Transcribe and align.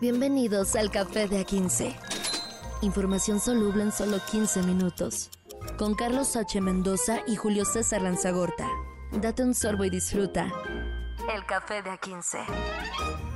Bienvenidos 0.00 0.74
al 0.74 0.90
Café 0.90 1.28
de 1.28 1.46
A15. 1.46 1.94
Información 2.82 3.38
soluble 3.38 3.84
en 3.84 3.92
solo 3.92 4.18
15 4.30 4.64
minutos. 4.64 5.30
Con 5.78 5.94
Carlos 5.94 6.34
H. 6.34 6.60
Mendoza 6.60 7.20
y 7.28 7.36
Julio 7.36 7.64
César 7.64 8.02
Lanzagorta. 8.02 8.68
Date 9.12 9.44
un 9.44 9.54
sorbo 9.54 9.84
y 9.84 9.90
disfruta. 9.90 10.52
El 11.32 11.46
Café 11.46 11.80
de 11.82 11.90
A15. 11.90 12.44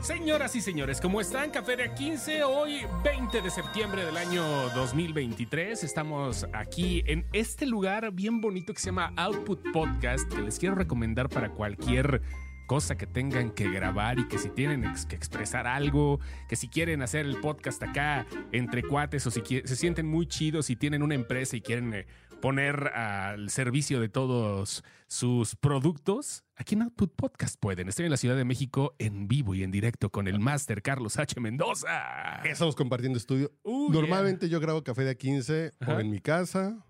Señoras 0.02 0.56
y 0.56 0.60
señores, 0.60 1.00
¿cómo 1.00 1.21
están? 1.21 1.50
Café 1.50 1.76
de 1.76 1.94
A15, 1.94 2.42
hoy 2.44 2.81
20 3.04 3.40
de 3.40 3.51
septiembre 3.51 4.04
del 4.04 4.17
año 4.17 4.43
2023. 4.71 5.85
Estamos 5.85 6.45
aquí 6.53 7.04
en 7.06 7.25
este 7.33 7.67
lugar 7.67 8.11
bien 8.11 8.40
bonito 8.40 8.75
que 8.75 8.81
se 8.81 8.87
llama 8.87 9.13
Output 9.17 9.61
Podcast, 9.72 10.29
que 10.29 10.43
les 10.43 10.59
quiero 10.59 10.75
recomendar 10.75 11.29
para 11.29 11.51
cualquier 11.51 12.21
cosa 12.69 12.96
que 12.98 13.06
tengan 13.06 13.50
que 13.50 13.69
grabar 13.69 14.19
y 14.21 14.28
que 14.28 14.38
si 14.38 14.51
tienen 14.51 14.84
que 15.08 15.16
expresar 15.16 15.66
algo, 15.66 16.20
que 16.48 16.55
si 16.55 16.69
quieren 16.69 17.01
hacer 17.02 17.24
el 17.24 17.38
podcast 17.38 17.83
acá 17.83 18.27
entre 18.52 18.83
cuates 18.83 19.27
o 19.27 19.30
si 19.30 19.41
se 19.41 19.74
sienten 19.74 20.06
muy 20.06 20.27
chidos 20.27 20.69
y 20.69 20.77
tienen 20.77 21.02
una 21.02 21.15
empresa 21.15 21.57
y 21.57 21.62
quieren 21.62 21.95
eh, 21.95 22.07
poner 22.43 22.88
al 22.88 23.48
servicio 23.48 24.01
de 24.01 24.10
todos 24.10 24.84
sus 25.07 25.57
productos, 25.57 26.45
aquí 26.57 26.74
en 26.74 26.83
Output 26.83 27.16
Podcast 27.16 27.59
pueden. 27.59 27.88
Estoy 27.88 28.05
en 28.05 28.10
la 28.10 28.19
Ciudad 28.19 28.37
de 28.37 28.45
México 28.45 28.95
en 28.98 29.29
vivo 29.29 29.55
y 29.55 29.62
en 29.62 29.71
directo 29.71 30.10
con 30.10 30.29
el 30.29 30.38
máster 30.38 30.82
Carlos 30.82 31.19
H. 31.19 31.41
Mendoza. 31.41 32.43
Estamos 32.45 32.77
compartiendo 32.77 33.16
estudio. 33.16 33.51
Normalmente 33.65 34.51
yo 34.51 34.60
grabo 34.60 34.85
Café 34.85 35.05
de 35.05 35.16
15 35.16 35.73
o 35.87 36.01
en 36.01 36.10
mi 36.10 36.21
casa 36.21 36.85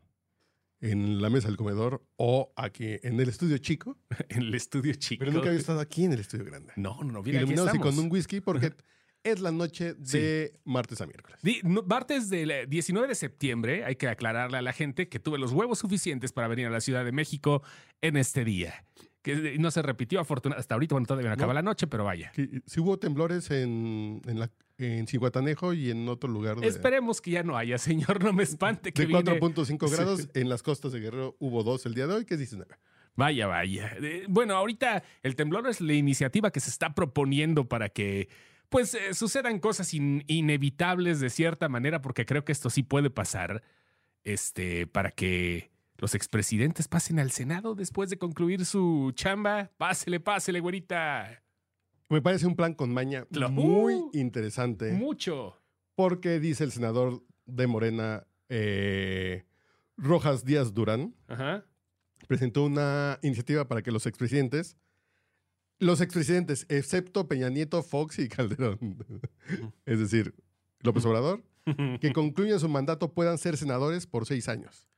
en 0.81 1.21
la 1.21 1.31
mesa 1.31 1.49
del 1.49 1.57
comedor 1.57 2.05
o 2.17 2.53
aquí 2.57 2.97
en 3.03 3.21
el 3.21 3.29
estudio 3.29 3.59
chico. 3.59 3.99
en 4.29 4.43
el 4.43 4.55
estudio 4.55 4.95
chico. 4.95 5.21
Pero 5.21 5.33
nunca 5.33 5.49
había 5.49 5.61
estado 5.61 5.81
aquí 5.81 6.05
en 6.05 6.13
el 6.13 6.21
estudio 6.21 6.45
grande. 6.45 6.73
No, 6.77 6.99
no, 7.03 7.13
no. 7.13 7.23
Mira, 7.23 7.39
Iluminados 7.39 7.75
y 7.75 7.79
con 7.79 7.99
un 7.99 8.11
whisky 8.11 8.41
porque 8.41 8.73
es 9.25 9.41
la 9.41 9.51
noche 9.51 9.95
de 9.95 10.59
martes 10.65 11.01
a 11.01 11.07
miércoles. 11.07 11.41
martes 11.87 12.31
del 12.31 12.69
19 12.69 13.09
de 13.09 13.15
septiembre, 13.15 13.85
hay 13.85 13.97
que 13.97 14.09
aclararle 14.09 14.59
a 14.59 14.62
la 14.62 14.73
gente 14.73 15.09
que 15.09 15.19
tuve 15.19 15.39
los 15.39 15.53
huevos 15.53 15.81
suficientes 15.81 16.33
para 16.33 16.48
venir 16.48 16.67
a 16.67 16.70
la 16.70 16.81
Ciudad 16.81 17.05
de 17.05 17.13
México 17.13 17.63
en 18.01 18.17
este 18.17 18.45
día. 18.45 18.85
Que 19.22 19.58
no 19.58 19.70
se 19.70 19.83
repitió 19.83 20.20
afortunadamente. 20.20 20.61
Hasta 20.61 20.74
ahorita, 20.74 20.94
bueno, 20.94 21.06
todavía 21.06 21.30
no 21.30 21.34
acaba 21.34 21.55
la 21.55 21.62
noche, 21.62 21.86
pero 21.86 22.05
vaya. 22.05 22.33
Si 22.66 22.80
hubo 22.80 22.98
temblores 22.98 23.50
en, 23.50 24.22
en 24.27 24.38
la 24.38 24.50
en 24.78 25.06
Cihuatanejo 25.08 25.74
y 25.74 25.91
en 25.91 26.08
otro 26.08 26.30
lugar. 26.30 26.56
De, 26.56 26.66
Esperemos 26.66 27.20
que 27.20 27.33
ya 27.33 27.42
no 27.42 27.56
haya, 27.56 27.78
señor, 27.78 28.22
no 28.22 28.33
me 28.33 28.44
espante. 28.44 28.92
Que 28.92 29.06
de 29.06 29.12
4.5 29.12 29.91
grados, 29.91 30.28
en 30.34 30.48
las 30.48 30.62
costas 30.62 30.92
de 30.92 31.00
Guerrero 31.00 31.36
hubo 31.41 31.64
dos 31.64 31.84
el 31.86 31.94
día 31.94 32.06
de 32.06 32.14
hoy, 32.14 32.24
¿qué 32.24 32.36
dices? 32.36 32.58
Vaya, 33.16 33.48
vaya. 33.48 33.96
Bueno, 34.28 34.55
ahorita 34.55 35.02
el 35.22 35.34
temblor 35.34 35.69
es 35.69 35.80
la 35.80 35.92
iniciativa 35.92 36.52
que 36.52 36.61
se 36.61 36.70
está 36.70 36.94
proponiendo 36.94 37.69
para 37.69 37.89
que 37.89 38.28
pues 38.69 38.94
eh, 38.94 39.14
sucedan 39.14 39.58
cosas 39.58 39.92
inevitables 39.94 41.20
de 41.20 41.30
cierta 41.30 41.69
manera, 41.69 42.00
porque 42.00 42.27
creo 42.27 42.44
que 42.44 42.52
esto 42.52 42.70
sí 42.70 42.83
puede 42.83 43.11
pasar, 43.11 43.62
este, 44.24 44.86
para 44.86 45.11
que 45.11 45.70
los 45.99 46.15
expresidentes 46.15 46.89
pasen 46.89 47.19
al 47.19 47.31
Senado 47.31 47.75
después 47.75 48.09
de 48.09 48.19
concluir 48.19 48.65
su 48.65 49.13
chamba. 49.15 49.71
Pásele, 49.77 50.21
pásele, 50.21 50.61
güerita. 50.61 51.43
Me 52.09 52.23
parece 52.23 52.47
un 52.47 52.57
plan 52.57 52.73
con 52.73 52.93
maña 52.93 53.27
muy 53.51 53.95
uh, 53.95 54.11
interesante. 54.15 54.93
Mucho. 54.93 55.61
Porque 55.95 56.41
dice 56.41 56.65
el 56.65 56.73
senador 56.73 57.23
de 57.45 57.67
Morena, 57.67 58.27
eh, 58.49 59.45
Rojas 59.97 60.45
Díaz 60.45 60.73
Durán, 60.73 61.15
presentó 62.29 62.65
una 62.65 63.19
iniciativa 63.23 63.67
para 63.67 63.83
que 63.83 63.91
los 63.91 64.07
expresidentes, 64.07 64.77
los 65.81 66.01
expresidentes, 66.01 66.67
excepto 66.69 67.27
Peña 67.29 67.51
Nieto, 67.51 67.83
Fox 67.83 68.19
y 68.21 68.29
Calderón, 68.29 68.79
es 69.87 69.99
decir, 69.99 70.35
López 70.81 71.05
Obrador, 71.05 71.43
que 72.01 72.13
concluyan 72.13 72.61
su 72.61 72.69
mandato 72.69 73.13
puedan 73.13 73.39
ser 73.39 73.57
senadores 73.57 74.07
por 74.07 74.25
seis 74.25 74.49
años, 74.49 74.89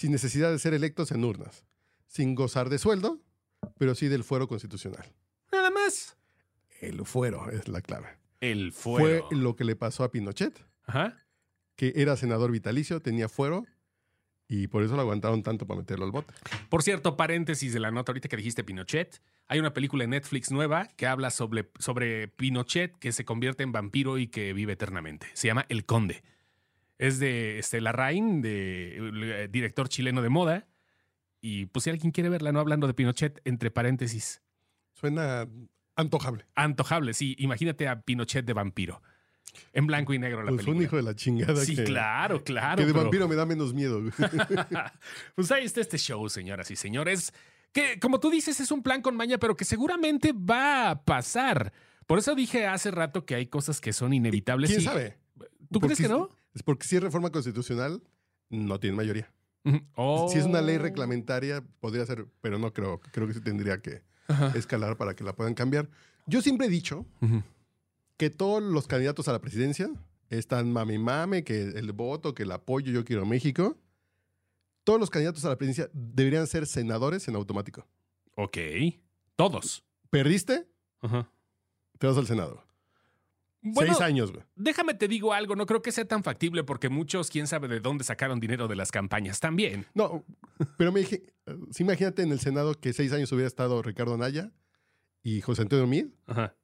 sin 0.00 0.12
necesidad 0.12 0.50
de 0.50 0.58
ser 0.58 0.72
electos 0.72 1.12
en 1.12 1.22
urnas, 1.22 1.66
sin 2.06 2.34
gozar 2.34 2.70
de 2.70 2.78
sueldo, 2.78 3.20
pero 3.76 3.94
sí 3.94 4.08
del 4.08 4.24
fuero 4.24 4.48
constitucional. 4.48 5.04
Nada 5.52 5.68
más. 5.68 6.16
El 6.80 7.04
fuero 7.04 7.50
es 7.50 7.68
la 7.68 7.82
clave. 7.82 8.08
El 8.40 8.72
fuero. 8.72 9.26
Fue 9.28 9.36
lo 9.36 9.56
que 9.56 9.64
le 9.64 9.76
pasó 9.76 10.02
a 10.02 10.10
Pinochet. 10.10 10.64
Ajá. 10.86 11.18
Que 11.76 11.92
era 11.96 12.16
senador 12.16 12.50
vitalicio, 12.50 13.02
tenía 13.02 13.28
fuero 13.28 13.66
y 14.48 14.68
por 14.68 14.82
eso 14.82 14.96
lo 14.96 15.02
aguantaron 15.02 15.42
tanto 15.42 15.66
para 15.66 15.80
meterlo 15.80 16.06
al 16.06 16.12
bote. 16.12 16.32
Por 16.70 16.82
cierto, 16.82 17.18
paréntesis 17.18 17.74
de 17.74 17.80
la 17.80 17.90
nota 17.90 18.12
ahorita 18.12 18.30
que 18.30 18.38
dijiste 18.38 18.64
Pinochet. 18.64 19.20
Hay 19.48 19.60
una 19.60 19.74
película 19.74 20.04
en 20.04 20.10
Netflix 20.10 20.50
nueva 20.50 20.88
que 20.96 21.06
habla 21.08 21.28
sobre, 21.28 21.70
sobre 21.78 22.26
Pinochet 22.26 22.96
que 22.98 23.12
se 23.12 23.26
convierte 23.26 23.64
en 23.64 23.72
vampiro 23.72 24.16
y 24.16 24.28
que 24.28 24.54
vive 24.54 24.72
eternamente. 24.72 25.26
Se 25.34 25.48
llama 25.48 25.66
El 25.68 25.84
Conde. 25.84 26.22
Es 27.00 27.18
de 27.18 27.58
Estela 27.58 27.92
Rain, 27.92 28.42
de, 28.42 28.98
eh, 29.44 29.48
director 29.50 29.88
chileno 29.88 30.20
de 30.20 30.28
moda. 30.28 30.68
Y 31.40 31.64
pues 31.64 31.84
si 31.84 31.90
alguien 31.90 32.12
quiere 32.12 32.28
verla, 32.28 32.52
no 32.52 32.60
hablando 32.60 32.86
de 32.86 32.92
Pinochet, 32.92 33.40
entre 33.46 33.70
paréntesis. 33.70 34.42
Suena 34.92 35.48
Antojable. 35.96 36.44
Antojable, 36.54 37.14
sí. 37.14 37.36
Imagínate 37.38 37.88
a 37.88 38.02
Pinochet 38.02 38.44
de 38.44 38.52
vampiro. 38.52 39.00
En 39.72 39.86
blanco 39.86 40.12
y 40.12 40.18
negro 40.18 40.42
la 40.42 40.52
pues 40.52 40.66
un 40.66 40.82
hijo 40.82 40.96
de 40.96 41.02
la 41.02 41.16
chingada. 41.16 41.64
Sí, 41.64 41.74
claro, 41.74 42.44
claro. 42.44 42.76
Que 42.76 42.86
de 42.86 42.92
vampiro 42.92 43.26
me 43.26 43.34
da 43.34 43.46
menos 43.46 43.72
miedo. 43.72 44.02
pues 45.34 45.50
ahí 45.52 45.64
está 45.64 45.80
este 45.80 45.96
show, 45.96 46.28
señoras 46.28 46.70
y 46.70 46.76
señores. 46.76 47.32
Que, 47.72 47.98
como 47.98 48.20
tú 48.20 48.28
dices, 48.28 48.60
es 48.60 48.70
un 48.70 48.82
plan 48.82 49.00
con 49.00 49.16
maña, 49.16 49.38
pero 49.38 49.56
que 49.56 49.64
seguramente 49.64 50.34
va 50.34 50.90
a 50.90 51.02
pasar. 51.02 51.72
Por 52.06 52.18
eso 52.18 52.34
dije 52.34 52.66
hace 52.66 52.90
rato 52.90 53.24
que 53.24 53.36
hay 53.36 53.46
cosas 53.46 53.80
que 53.80 53.94
son 53.94 54.12
inevitables. 54.12 54.68
¿Quién 54.68 54.82
sabe? 54.82 55.16
¿Tú 55.72 55.80
crees 55.80 55.98
que 55.98 56.08
no? 56.08 56.28
Es 56.54 56.62
porque 56.62 56.86
si 56.86 56.96
es 56.96 57.02
reforma 57.02 57.30
constitucional, 57.30 58.02
no 58.48 58.80
tiene 58.80 58.96
mayoría. 58.96 59.32
Si 59.64 60.38
es 60.38 60.44
una 60.44 60.62
ley 60.62 60.76
oh. 60.76 60.80
reglamentaria, 60.80 61.62
podría 61.80 62.06
ser, 62.06 62.26
pero 62.40 62.58
no 62.58 62.72
creo. 62.72 63.00
Creo 63.12 63.26
que 63.26 63.34
sí 63.34 63.40
tendría 63.40 63.80
que 63.80 64.02
escalar 64.54 64.96
para 64.96 65.14
que 65.14 65.24
la 65.24 65.34
puedan 65.34 65.54
cambiar. 65.54 65.88
Yo 66.26 66.40
siempre 66.40 66.66
he 66.66 66.70
dicho 66.70 67.06
que 68.16 68.30
todos 68.30 68.62
los 68.62 68.86
candidatos 68.86 69.28
a 69.28 69.32
la 69.32 69.40
presidencia 69.40 69.90
están 70.30 70.72
mami 70.72 70.98
mame, 70.98 71.44
que 71.44 71.62
el 71.62 71.92
voto, 71.92 72.34
que 72.34 72.44
el 72.44 72.52
apoyo, 72.52 72.92
yo 72.92 73.04
quiero 73.04 73.26
México. 73.26 73.76
Todos 74.84 74.98
los 74.98 75.10
candidatos 75.10 75.44
a 75.44 75.50
la 75.50 75.56
presidencia 75.56 75.90
deberían 75.92 76.46
ser 76.46 76.66
senadores 76.66 77.28
en 77.28 77.36
automático. 77.36 77.86
Ok. 78.36 78.58
Todos. 79.36 79.84
¿Perdiste? 80.08 80.66
Te 81.98 82.06
vas 82.06 82.16
al 82.16 82.26
Senado. 82.26 82.64
Seis 83.62 84.00
años, 84.00 84.32
güey. 84.32 84.42
Déjame 84.56 84.94
te 84.94 85.06
digo 85.06 85.34
algo, 85.34 85.54
no 85.54 85.66
creo 85.66 85.82
que 85.82 85.92
sea 85.92 86.06
tan 86.06 86.22
factible 86.22 86.64
porque 86.64 86.88
muchos, 86.88 87.28
quién 87.28 87.46
sabe 87.46 87.68
de 87.68 87.80
dónde 87.80 88.04
sacaron 88.04 88.40
dinero 88.40 88.68
de 88.68 88.76
las 88.76 88.90
campañas 88.90 89.38
también. 89.38 89.86
No, 89.94 90.24
pero 90.78 90.92
me 90.92 91.00
dije, 91.00 91.34
imagínate 91.78 92.22
en 92.22 92.32
el 92.32 92.40
Senado 92.40 92.74
que 92.74 92.92
seis 92.92 93.12
años 93.12 93.30
hubiera 93.32 93.48
estado 93.48 93.82
Ricardo 93.82 94.14
Anaya 94.14 94.50
y 95.22 95.42
José 95.42 95.62
Antonio 95.62 95.86
Mid. 95.86 96.06
Ajá. 96.26 96.56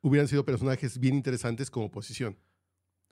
Hubieran 0.00 0.26
sido 0.26 0.44
personajes 0.44 0.98
bien 0.98 1.14
interesantes 1.14 1.70
como 1.70 1.86
oposición. 1.86 2.36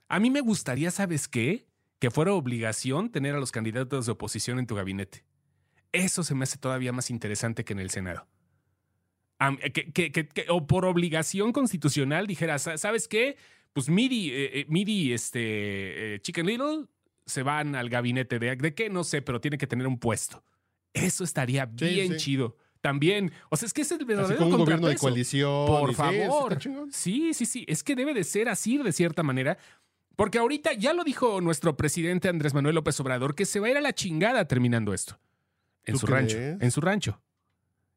A 0.09 0.19
mí 0.19 0.29
me 0.29 0.41
gustaría, 0.41 0.91
¿sabes 0.91 1.29
qué? 1.29 1.67
Que 1.99 2.11
fuera 2.11 2.33
obligación 2.33 3.09
tener 3.09 3.35
a 3.35 3.39
los 3.39 3.53
candidatos 3.53 4.05
de 4.05 4.11
oposición 4.11 4.59
en 4.59 4.67
tu 4.67 4.75
gabinete. 4.75 5.23
Eso 5.93 6.23
se 6.23 6.35
me 6.35 6.43
hace 6.43 6.57
todavía 6.57 6.91
más 6.91 7.09
interesante 7.09 7.63
que 7.63 7.71
en 7.71 7.79
el 7.79 7.89
Senado 7.89 8.27
que, 9.73 10.45
o 10.49 10.67
por 10.67 10.85
obligación 10.85 11.51
constitucional 11.51 12.27
dijera, 12.27 12.59
¿sabes 12.59 13.07
qué? 13.07 13.37
Pues 13.73 13.89
Midi, 13.89 14.29
eh, 14.31 14.59
eh, 14.59 14.65
Midi 14.67 15.13
este, 15.13 16.15
eh, 16.15 16.19
Chicken 16.19 16.45
Little 16.45 16.85
se 17.25 17.43
van 17.43 17.75
al 17.75 17.89
gabinete 17.89 18.39
de, 18.39 18.55
de 18.55 18.73
qué, 18.73 18.89
no 18.89 19.03
sé, 19.03 19.21
pero 19.21 19.39
tiene 19.39 19.57
que 19.57 19.67
tener 19.67 19.87
un 19.87 19.97
puesto. 19.97 20.43
Eso 20.93 21.23
estaría 21.23 21.65
bien 21.65 22.17
chido. 22.17 22.57
También, 22.81 23.31
o 23.49 23.55
sea, 23.55 23.67
es 23.67 23.73
que 23.73 23.81
es 23.81 23.91
el 23.91 24.03
verdadero 24.05 24.45
un 24.45 24.57
gobierno 24.57 24.87
de 24.87 24.97
coalición. 24.97 25.67
Por 25.67 25.93
favor. 25.93 26.57
Sí, 26.91 27.33
sí, 27.33 27.45
sí. 27.45 27.63
Es 27.67 27.83
que 27.83 27.95
debe 27.95 28.13
de 28.13 28.23
ser 28.23 28.49
así 28.49 28.77
de 28.77 28.91
cierta 28.91 29.23
manera. 29.23 29.57
Porque 30.15 30.39
ahorita 30.39 30.73
ya 30.73 30.93
lo 30.93 31.03
dijo 31.03 31.41
nuestro 31.41 31.77
presidente 31.77 32.27
Andrés 32.27 32.53
Manuel 32.53 32.75
López 32.75 32.99
Obrador 32.99 33.35
que 33.35 33.45
se 33.45 33.59
va 33.59 33.67
a 33.67 33.69
ir 33.71 33.77
a 33.77 33.81
la 33.81 33.93
chingada 33.93 34.45
terminando 34.45 34.93
esto. 34.93 35.19
En 35.85 35.97
su 35.97 36.07
rancho. 36.07 36.37
En 36.37 36.71
su 36.71 36.81
rancho. 36.81 37.21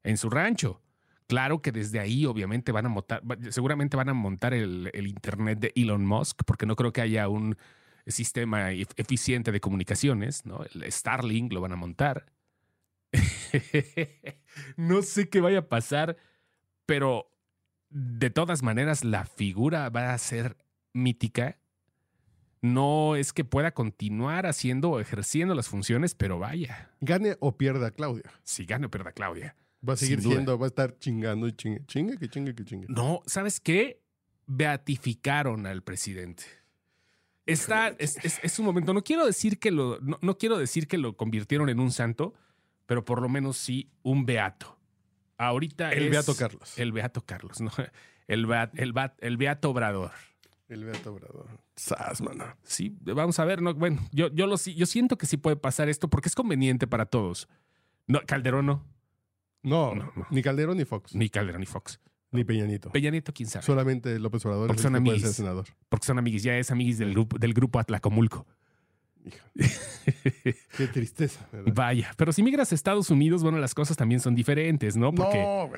En 0.03 0.17
su 0.17 0.31
rancho. 0.31 0.81
Claro 1.27 1.63
que 1.63 1.73
desde 1.73 2.01
ahí 2.01 2.27
obviamente 2.27 2.71
van 2.71 2.87
a 2.87 2.89
montar, 2.91 3.23
seguramente 3.51 3.97
van 3.97 4.11
a 4.11 4.15
montar 4.15 4.53
el, 4.53 4.91
Internet 4.95 5.59
de 5.59 5.73
Elon 5.75 6.05
Musk, 6.05 6.43
porque 6.45 6.67
no 6.67 6.77
creo 6.77 6.93
que 6.93 7.01
haya 7.01 7.29
un 7.29 7.57
sistema 8.07 8.73
eficiente 8.73 9.51
de 9.51 9.61
comunicaciones, 9.61 10.45
¿no? 10.45 10.63
El 10.65 10.91
Starlink 10.93 11.53
lo 11.53 11.63
van 11.63 11.73
a 11.73 11.77
montar. 11.77 12.27
no 14.77 15.01
sé 15.03 15.31
qué 15.31 15.41
vaya 15.41 15.61
a 15.61 15.69
pasar, 15.69 16.17
pero 16.85 17.31
de 17.89 18.29
todas 18.29 18.63
maneras 18.63 19.05
la 19.05 19.25
figura 19.25 19.89
va 19.89 20.13
a 20.13 20.19
ser 20.19 20.59
mítica. 20.93 21.59
No 22.61 23.17
es 23.17 23.33
que 23.33 23.45
pueda 23.45 23.73
continuar 23.73 24.47
haciendo 24.47 24.91
o 24.91 25.01
ejerciendo 25.01 25.55
las 25.55 25.69
funciones, 25.69 26.15
pero 26.15 26.39
vaya. 26.39 26.91
Gane 27.01 27.37
o 27.41 27.57
pierda 27.57 27.91
Claudia. 27.91 28.31
Sí, 28.43 28.65
gane 28.67 28.87
o 28.87 28.91
pierda 28.91 29.13
Claudia. 29.13 29.55
Va 29.87 29.95
a 29.95 29.97
seguir 29.97 30.23
siendo, 30.23 30.59
va 30.59 30.67
a 30.67 30.69
estar 30.69 30.99
chingando 30.99 31.47
y 31.47 31.53
chingue, 31.53 31.85
chingue, 31.87 32.19
que 32.19 32.29
chingue, 32.29 32.55
que 32.55 32.65
chingue. 32.65 32.87
No, 32.89 33.23
¿sabes 33.27 33.61
qué? 33.61 34.05
beatificaron 34.47 35.67
al 35.67 35.83
presidente. 35.83 36.45
Está, 37.47 37.89
es, 37.99 38.17
es, 38.43 38.59
un 38.59 38.65
momento. 38.65 38.95
No 38.95 39.05
quiero 39.05 39.27
decir 39.27 39.59
que 39.59 39.71
lo, 39.71 39.99
no, 40.01 40.39
quiero 40.39 40.57
decir 40.57 40.89
que 40.89 40.97
lo 40.97 41.17
convirtieron 41.17 41.69
en 41.69 41.79
un 41.79 41.91
santo, 41.91 42.35
pero 42.87 43.05
por 43.05 43.21
lo 43.21 43.29
menos 43.29 43.59
sí 43.59 43.91
un 44.03 44.25
beato. 44.25 44.79
Ahorita 45.37 45.93
el 45.93 46.09
beato 46.09 46.35
Carlos. 46.35 46.79
El 46.79 46.93
beato 46.93 47.23
Carlos, 47.25 47.61
¿no? 47.61 47.71
El, 48.27 48.51
el, 48.77 48.95
el 49.19 49.37
beato 49.37 49.69
Obrador. 49.69 50.13
El 50.67 50.85
beato 50.85 51.13
Obrador. 51.13 51.47
Sas, 51.77 52.23
mano. 52.23 52.57
Sí, 52.63 52.97
vamos 53.03 53.39
a 53.39 53.45
ver. 53.45 53.61
No, 53.61 53.75
bueno, 53.75 54.01
yo, 54.13 54.29
yo, 54.33 54.47
lo, 54.47 54.57
yo 54.57 54.87
siento 54.87 55.19
que 55.19 55.27
sí 55.27 55.37
puede 55.37 55.57
pasar 55.57 55.91
esto 55.91 56.09
porque 56.09 56.31
es 56.31 56.35
conveniente 56.35 56.87
para 56.87 57.05
todos. 57.05 57.51
No, 58.07 58.23
Calderón 58.27 58.65
no. 58.65 58.94
No, 59.65 59.95
no, 59.95 60.13
ni 60.31 60.43
Calderón 60.43 60.77
ni 60.77 60.85
Fox. 60.85 61.15
Ni 61.15 61.29
Calderón 61.31 61.61
ni 61.61 61.67
Fox. 61.67 62.01
Ni 62.31 62.45
Peñanito. 62.45 62.91
Peñanito, 62.91 63.33
quién 63.33 63.49
sabe. 63.49 63.65
Solamente 63.65 64.19
López 64.19 64.45
Obrador 64.45 64.67
porque 64.67 64.83
son 64.83 64.97
amigos. 64.97 65.23
senador. 65.33 65.67
Porque 65.89 66.07
son 66.07 66.19
amigos, 66.19 66.43
ya 66.43 66.59
es 66.59 66.71
amigos 66.71 66.99
del 66.99 67.13
grupo, 67.13 67.39
del 67.39 67.55
grupo 67.55 67.79
Atlacomulco. 67.79 68.47
Qué 70.77 70.87
tristeza. 70.93 71.49
Vaya, 71.73 72.13
pero 72.17 72.33
si 72.33 72.43
migras 72.43 72.73
a 72.73 72.75
Estados 72.75 73.09
Unidos, 73.11 73.43
bueno, 73.43 73.59
las 73.59 73.75
cosas 73.75 73.97
también 73.97 74.21
son 74.21 74.35
diferentes, 74.35 74.97
¿no? 74.97 75.15
Porque... 75.15 75.39
No, 75.39 75.71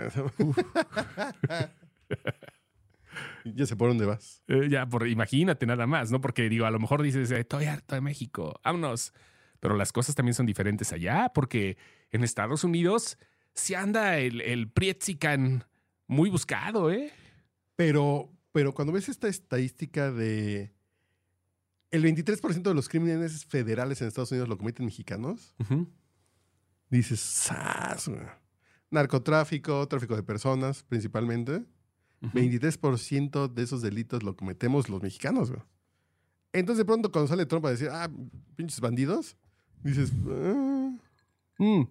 ya 3.54 3.66
sé 3.66 3.76
por 3.76 3.88
dónde 3.88 4.06
vas. 4.06 4.42
Eh, 4.48 4.68
ya, 4.68 4.86
por, 4.86 5.06
imagínate 5.06 5.66
nada 5.66 5.86
más, 5.86 6.10
¿no? 6.10 6.20
Porque 6.20 6.48
digo, 6.48 6.66
a 6.66 6.70
lo 6.70 6.80
mejor 6.80 7.02
dices, 7.02 7.30
estoy 7.30 7.66
harto 7.66 7.94
de 7.94 8.00
México, 8.00 8.58
vámonos. 8.64 9.12
Pero 9.60 9.76
las 9.76 9.92
cosas 9.92 10.14
también 10.14 10.34
son 10.34 10.46
diferentes 10.46 10.92
allá, 10.92 11.30
porque 11.34 11.76
en 12.10 12.24
Estados 12.24 12.64
Unidos 12.64 13.18
se 13.56 13.74
anda 13.74 14.18
el, 14.18 14.40
el 14.40 14.70
Prietzican 14.70 15.64
muy 16.06 16.30
buscado, 16.30 16.90
¿eh? 16.92 17.10
Pero, 17.74 18.30
pero 18.52 18.72
cuando 18.72 18.92
ves 18.92 19.08
esta 19.08 19.28
estadística 19.28 20.12
de 20.12 20.72
el 21.90 22.04
23% 22.04 22.62
de 22.62 22.74
los 22.74 22.88
crímenes 22.88 23.44
federales 23.44 24.00
en 24.00 24.08
Estados 24.08 24.30
Unidos 24.30 24.48
lo 24.48 24.58
cometen 24.58 24.86
mexicanos, 24.86 25.54
dices, 26.90 27.20
¡Sas! 27.20 28.10
Narcotráfico, 28.90 29.86
tráfico 29.88 30.14
de 30.14 30.22
personas 30.22 30.82
principalmente. 30.84 31.64
23% 32.20 33.52
de 33.52 33.62
esos 33.62 33.82
delitos 33.82 34.22
lo 34.22 34.36
cometemos 34.36 34.88
los 34.88 35.02
mexicanos. 35.02 35.50
Güey. 35.50 35.62
Entonces 36.52 36.78
de 36.78 36.84
pronto 36.84 37.12
cuando 37.12 37.28
sale 37.28 37.46
Trump 37.46 37.66
a 37.66 37.70
decir, 37.70 37.88
ah, 37.90 38.10
pinches 38.56 38.80
bandidos, 38.80 39.36
dices, 39.82 40.12
ah". 40.28 40.96
mm. 41.58 41.82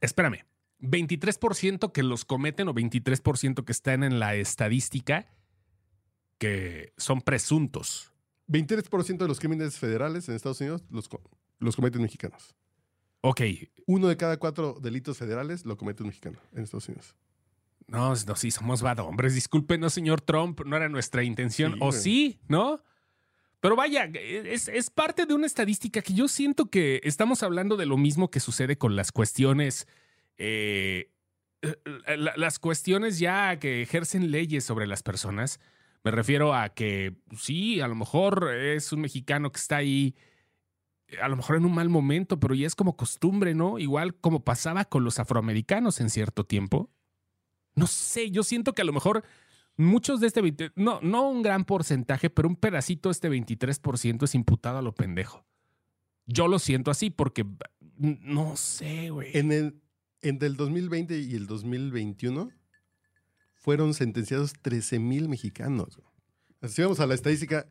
Espérame. 0.00 0.44
23% 0.80 1.92
que 1.92 2.02
los 2.02 2.24
cometen 2.24 2.68
o 2.68 2.74
23% 2.74 3.64
que 3.64 3.72
están 3.72 4.04
en 4.04 4.20
la 4.20 4.36
estadística 4.36 5.26
que 6.38 6.92
son 6.96 7.20
presuntos. 7.20 8.12
23% 8.48 9.18
de 9.18 9.28
los 9.28 9.40
crímenes 9.40 9.78
federales 9.78 10.28
en 10.28 10.36
Estados 10.36 10.60
Unidos 10.60 10.84
los, 10.88 11.08
los 11.58 11.76
cometen 11.76 12.00
mexicanos. 12.02 12.54
Ok. 13.20 13.42
Uno 13.86 14.08
de 14.08 14.16
cada 14.16 14.38
cuatro 14.38 14.78
delitos 14.80 15.18
federales 15.18 15.66
lo 15.66 15.76
comete 15.76 16.02
un 16.02 16.08
mexicano 16.08 16.38
en 16.52 16.62
Estados 16.62 16.88
Unidos. 16.88 17.16
No, 17.88 18.14
no, 18.14 18.36
sí, 18.36 18.50
somos 18.50 18.82
bad 18.82 19.00
hombres. 19.00 19.34
Discúlpenos, 19.34 19.94
señor 19.94 20.20
Trump, 20.20 20.60
no 20.64 20.76
era 20.76 20.88
nuestra 20.88 21.24
intención. 21.24 21.76
o 21.80 21.90
sí, 21.90 22.40
¿no? 22.46 22.82
Pero 23.60 23.74
vaya, 23.76 24.04
es, 24.04 24.68
es, 24.68 24.90
parte 24.90 25.26
de 25.26 25.34
una 25.34 25.46
estadística 25.46 26.00
que 26.00 26.14
yo 26.14 26.28
siento 26.28 26.66
que 26.66 27.00
estamos 27.02 27.42
hablando 27.42 27.76
de 27.76 27.86
lo 27.86 27.96
mismo 27.96 28.30
que 28.30 28.40
sucede 28.40 28.78
con 28.78 28.94
las 28.94 29.10
cuestiones 29.10 29.86
eh, 30.38 31.10
eh, 31.62 31.76
las 32.16 32.58
cuestiones 32.60 33.18
ya 33.18 33.58
que 33.58 33.82
ejercen 33.82 34.30
leyes 34.30 34.64
sobre 34.64 34.86
las 34.86 35.02
personas, 35.02 35.58
me 36.04 36.12
refiero 36.12 36.54
a 36.54 36.68
que 36.68 37.16
sí, 37.36 37.80
a 37.80 37.88
lo 37.88 37.96
mejor 37.96 38.54
es 38.54 38.92
un 38.92 39.00
mexicano 39.00 39.50
que 39.50 39.58
está 39.58 39.78
ahí, 39.78 40.14
a 41.20 41.28
lo 41.28 41.36
mejor 41.36 41.56
en 41.56 41.64
un 41.64 41.74
mal 41.74 41.88
momento, 41.88 42.38
pero 42.38 42.54
ya 42.54 42.66
es 42.66 42.76
como 42.76 42.96
costumbre, 42.96 43.54
¿no? 43.54 43.80
Igual 43.80 44.14
como 44.14 44.44
pasaba 44.44 44.84
con 44.84 45.02
los 45.02 45.18
afroamericanos 45.18 46.00
en 46.00 46.10
cierto 46.10 46.44
tiempo. 46.44 46.90
No 47.74 47.88
sé, 47.88 48.30
yo 48.30 48.44
siento 48.44 48.72
que 48.74 48.82
a 48.82 48.84
lo 48.84 48.92
mejor 48.92 49.24
muchos 49.78 50.20
de 50.20 50.26
este, 50.26 50.72
no, 50.76 51.00
no 51.00 51.30
un 51.30 51.42
gran 51.42 51.64
porcentaje, 51.64 52.28
pero 52.28 52.48
un 52.48 52.56
pedacito 52.56 53.08
de 53.08 53.12
este 53.12 53.30
23% 53.30 54.24
es 54.24 54.34
imputado 54.34 54.78
a 54.78 54.82
lo 54.82 54.94
pendejo. 54.94 55.46
Yo 56.26 56.46
lo 56.46 56.58
siento 56.58 56.90
así 56.90 57.08
porque 57.08 57.46
no 57.96 58.56
sé, 58.56 59.10
güey. 59.10 59.30
En 59.36 59.50
el, 59.50 59.80
entre 60.20 60.48
el 60.48 60.56
2020 60.56 61.18
y 61.18 61.34
el 61.34 61.46
2021 61.46 62.50
fueron 63.54 63.94
sentenciados 63.94 64.52
13 64.60 64.98
mil 64.98 65.28
mexicanos. 65.28 66.00
Si 66.66 66.82
vamos 66.82 67.00
a 67.00 67.06
la 67.06 67.14
estadística, 67.14 67.66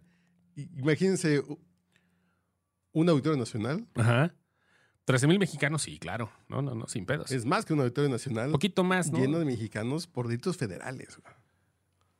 imagínense 0.55 1.43
un 2.93 3.09
auditorio 3.09 3.37
nacional. 3.37 3.87
Ajá. 3.95 4.33
13 5.05 5.27
mil 5.27 5.39
mexicanos, 5.39 5.83
sí, 5.83 5.99
claro. 5.99 6.31
No, 6.49 6.61
no, 6.61 6.75
no, 6.75 6.87
sin 6.87 7.05
pedos. 7.05 7.31
Es 7.31 7.45
más 7.45 7.63
que 7.63 7.73
un 7.73 7.79
auditorio 7.79 8.09
nacional. 8.09 8.47
Un 8.47 8.53
poquito 8.53 8.83
más, 8.83 9.11
¿no? 9.11 9.19
Lleno 9.19 9.39
de 9.39 9.45
mexicanos 9.45 10.07
por 10.07 10.27
delitos 10.27 10.57
federales. 10.57 11.17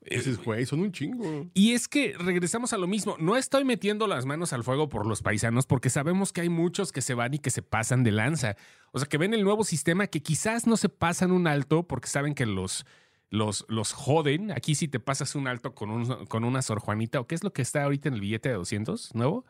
Dices, 0.10 0.44
güey, 0.44 0.66
son 0.66 0.80
un 0.82 0.92
chingo. 0.92 1.48
Y 1.54 1.74
es 1.74 1.88
que 1.88 2.16
regresamos 2.18 2.74
a 2.74 2.78
lo 2.78 2.88
mismo. 2.88 3.16
No 3.20 3.36
estoy 3.36 3.66
metiendo 3.66 4.08
las 4.08 4.26
manos 4.26 4.54
al 4.54 4.64
fuego 4.64 4.90
por 4.90 5.06
los 5.06 5.22
paisanos 5.22 5.66
porque 5.66 5.90
sabemos 5.90 6.32
que 6.32 6.42
hay 6.42 6.50
muchos 6.50 6.92
que 6.92 7.02
se 7.02 7.14
van 7.14 7.34
y 7.34 7.40
que 7.40 7.50
se 7.50 7.62
pasan 7.62 8.04
de 8.04 8.12
lanza. 8.12 8.56
O 8.92 9.00
sea, 9.00 9.08
que 9.08 9.18
ven 9.18 9.34
el 9.34 9.44
nuevo 9.44 9.64
sistema 9.64 10.08
que 10.08 10.22
quizás 10.22 10.68
no 10.68 10.78
se 10.78 10.90
pasan 10.90 11.32
un 11.32 11.48
alto 11.48 11.84
porque 11.84 12.08
saben 12.08 12.36
que 12.36 12.46
los, 12.46 12.86
los, 13.30 13.66
los 13.68 13.94
joden. 13.94 14.52
Aquí 14.52 14.76
si 14.76 14.88
te 14.88 15.00
pasas 15.00 15.36
un 15.36 15.48
alto 15.48 15.76
con, 15.76 15.90
un, 15.90 16.26
con 16.28 16.44
una 16.44 16.62
Sor 16.62 16.80
Juanita, 16.80 17.20
o 17.20 17.28
qué 17.28 17.36
es 17.36 17.44
lo 17.44 17.52
que 17.52 17.62
está 17.62 17.84
ahorita 17.84 18.08
en 18.10 18.16
el 18.16 18.22
billete 18.22 18.50
de 18.50 18.56
200 18.56 19.16
nuevo. 19.16 19.46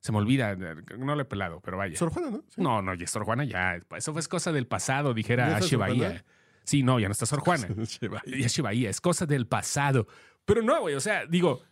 Se 0.00 0.12
me 0.12 0.18
olvida, 0.18 0.56
no 0.56 1.14
le 1.14 1.22
he 1.22 1.26
pelado, 1.26 1.60
pero 1.60 1.76
vaya. 1.76 1.94
Sor 1.96 2.10
Juana, 2.10 2.30
¿no? 2.30 2.42
No, 2.56 2.80
no, 2.80 2.94
ya 2.94 3.06
Sor 3.06 3.24
Juana 3.24 3.44
ya. 3.44 3.78
Eso 3.96 4.14
fue 4.14 4.22
cosa 4.22 4.50
del 4.50 4.66
pasado, 4.66 5.12
dijera 5.12 5.56
Ashe 5.56 5.76
Bahía. 5.76 6.24
Sí, 6.70 6.84
no, 6.84 7.00
ya 7.00 7.08
no 7.08 7.12
está 7.12 7.26
Sor 7.26 7.40
Juana. 7.40 7.66
ya 8.26 8.62
Bahía, 8.62 8.90
es 8.90 9.00
cosa 9.00 9.26
del 9.26 9.48
pasado. 9.48 10.06
Pero 10.44 10.62
no, 10.62 10.82
güey, 10.82 10.94
o 10.94 11.00
sea, 11.00 11.26
digo, 11.26 11.62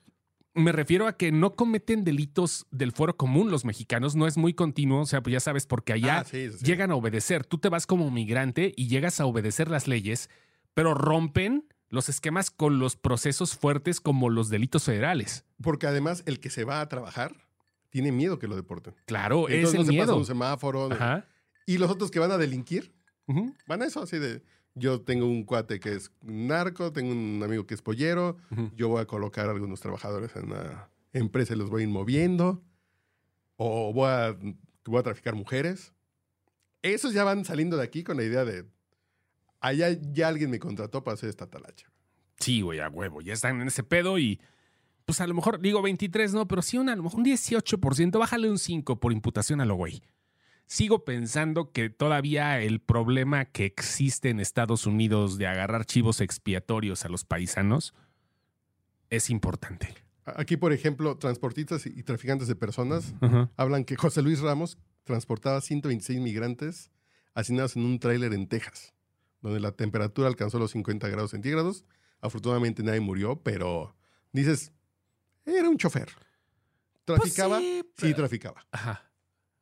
me 0.55 0.73
refiero 0.73 1.07
a 1.07 1.17
que 1.17 1.31
no 1.31 1.55
cometen 1.55 2.03
delitos 2.03 2.67
del 2.73 2.91
foro 2.91 3.17
común 3.17 3.49
los 3.49 3.65
mexicanos, 3.65 4.17
no 4.17 4.27
es 4.27 4.37
muy 4.37 4.55
continuo, 4.55 5.03
o 5.03 5.07
sea, 5.07 5.23
pues 5.23 5.35
ya 5.35 5.39
sabes, 5.39 5.69
porque 5.69 5.93
allá 5.93 6.25
ah, 6.27 6.37
llegan 6.65 6.91
a 6.91 6.97
obedecer. 6.97 7.47
Tú 7.47 7.59
te 7.59 7.69
vas 7.69 7.87
como 7.87 8.11
migrante 8.11 8.75
y 8.77 8.89
llegas 8.89 9.21
a 9.21 9.27
obedecer 9.27 9.71
las 9.71 9.87
leyes, 9.87 10.31
pero 10.75 10.95
rompen 10.95 11.69
los 11.91 12.09
esquemas 12.09 12.51
con 12.51 12.81
los 12.81 12.97
procesos 12.97 13.57
fuertes 13.57 14.01
como 14.01 14.31
los 14.31 14.49
delitos 14.49 14.83
federales. 14.83 15.45
Porque 15.63 15.87
además 15.87 16.25
el 16.27 16.41
que 16.41 16.51
se 16.51 16.65
va 16.65 16.81
a 16.81 16.89
trabajar 16.89 17.37
tiene 17.91 18.11
miedo 18.11 18.41
que 18.41 18.49
lo 18.49 18.57
deporten. 18.57 18.97
Claro, 19.07 19.49
es 19.49 19.73
el 19.75 19.83
no 19.83 19.85
miedo. 19.85 20.03
Se 20.03 20.09
pasa 20.09 20.19
un 20.19 20.27
semáforo. 20.27 20.89
Y 21.67 21.79
los 21.79 21.89
otros 21.89 22.11
que 22.11 22.19
van 22.19 22.33
a 22.33 22.37
delinquir 22.37 22.93
van 23.69 23.83
a 23.83 23.85
eso, 23.85 24.03
así 24.03 24.19
de 24.19 24.43
yo 24.79 25.01
tengo 25.01 25.27
un 25.27 25.45
cuate 25.45 25.81
que 25.81 25.95
es 25.95 26.11
narco, 26.23 26.93
tengo 26.93 27.13
un 27.13 27.41
amigo 27.43 27.67
que 27.67 27.75
es 27.75 27.83
pollero, 27.83 28.37
yo 28.77 28.89
voy 28.89 29.01
a 29.01 29.07
colocar 29.07 29.49
a 29.49 29.53
algunos 29.53 29.81
trabajadores 29.81 30.35
en 30.37 30.47
una 30.47 30.89
empresa 31.13 31.55
y 31.55 31.57
los 31.57 31.71
voy 31.71 31.83
a 31.83 31.85
ir 31.85 31.91
moviendo, 31.91 32.63
o 33.57 33.93
voy 33.93 34.09
a, 34.09 34.37
voy 34.85 34.99
a 34.99 35.03
traficar 35.03 35.35
mujeres. 35.35 35.93
Esos 36.83 37.13
ya 37.13 37.25
van 37.25 37.45
saliendo 37.45 37.77
de 37.77 37.83
aquí 37.83 38.05
con 38.05 38.17
la 38.17 38.25
idea 38.25 38.45
de, 38.45 38.67
allá 39.61 39.91
ya 39.91 40.29
alguien 40.29 40.51
me 40.51 40.59
contrató 40.59 41.03
para 41.03 41.15
hacer 41.15 41.29
esta 41.29 41.49
talacha. 41.49 41.91
Sí, 42.39 42.61
güey, 42.61 42.81
a 42.81 42.89
huevo, 42.89 43.21
ya 43.21 43.33
están 43.33 43.61
en 43.61 43.69
ese 43.69 43.83
pedo 43.83 44.19
y 44.19 44.41
pues 45.05 45.21
a 45.21 45.27
lo 45.27 45.35
mejor, 45.35 45.61
digo 45.61 45.83
23, 45.83 46.35
no, 46.35 46.47
pero 46.47 46.63
sí 46.63 46.79
una, 46.79 46.93
a 46.93 46.97
lo 46.97 47.03
mejor 47.03 47.21
un 47.21 47.27
18%, 47.27 48.19
bájale 48.19 48.51
un 48.51 48.59
5 48.59 49.01
por 49.01 49.13
imputación 49.13 49.61
a 49.61 49.65
lo 49.65 49.75
güey 49.75 50.03
sigo 50.69 51.05
pensando 51.05 51.73
que 51.73 51.91
todavía 51.91 52.61
el 52.61 52.81
problema 52.81 53.47
que 53.47 53.65
existe 53.65 54.29
en 54.29 54.39
Estados 54.39 54.87
Unidos 54.87 55.39
de 55.39 55.47
agarrar 55.47 55.87
chivos 55.87 56.21
expiatorios 56.21 57.05
a 57.05 57.09
los 57.09 57.25
paisanos 57.25 57.95
es 59.11 59.31
importante. 59.31 59.95
Aquí, 60.27 60.59
por 60.59 60.75
ejemplo, 60.75 61.17
transportistas 61.17 61.87
y 61.87 62.03
traficantes 62.03 62.49
de 62.49 62.55
personas 62.55 63.15
hablan 63.57 63.85
que 63.85 63.97
José 63.97 64.21
Luis 64.21 64.41
Ramos 64.41 64.79
transportaba 65.05 65.61
126 65.63 66.21
migrantes 66.21 66.91
hacinados 67.35 67.77
en 67.77 67.87
un 67.87 67.99
tráiler 67.99 68.35
en 68.35 68.47
Texas, 68.47 68.93
donde 69.41 69.61
la 69.61 69.73
temperatura 69.73 70.29
alcanzó 70.29 70.59
los 70.59 70.73
50 70.73 71.09
grados 71.09 71.31
centígrados. 71.31 71.87
Afortunadamente 72.21 72.83
nadie 72.83 73.01
murió, 73.01 73.43
pero 73.43 73.97
dices, 74.33 74.73
era 75.47 75.71
un 75.71 75.79
chofer. 75.79 76.11
Pues 77.07 77.21
¿Traficaba? 77.21 77.59
sí, 77.97 78.13
traficaba. 78.13 78.67
Ajá. 78.71 79.11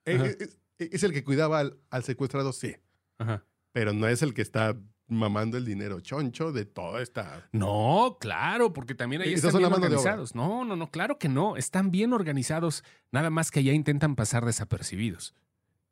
Eh, 0.04 0.36
eh, 0.40 0.48
es 0.78 1.02
el 1.02 1.12
que 1.12 1.24
cuidaba 1.24 1.60
al, 1.90 2.04
secuestrado, 2.04 2.52
sí. 2.52 2.76
Ajá. 3.18 3.44
Pero 3.72 3.92
no 3.92 4.08
es 4.08 4.22
el 4.22 4.34
que 4.34 4.42
está 4.42 4.76
mamando 5.08 5.56
el 5.56 5.64
dinero 5.64 6.00
choncho 6.00 6.52
de 6.52 6.64
toda 6.64 7.02
esta. 7.02 7.48
No, 7.52 8.16
claro, 8.20 8.72
porque 8.72 8.94
también 8.94 9.22
ahí 9.22 9.34
están 9.34 9.56
bien 9.56 9.72
organizados. 9.72 10.34
No, 10.34 10.64
no, 10.64 10.76
no, 10.76 10.90
claro 10.90 11.18
que 11.18 11.28
no. 11.28 11.56
Están 11.56 11.90
bien 11.90 12.12
organizados, 12.12 12.84
nada 13.12 13.30
más 13.30 13.50
que 13.50 13.60
allá 13.60 13.72
intentan 13.72 14.16
pasar 14.16 14.44
desapercibidos. 14.44 15.34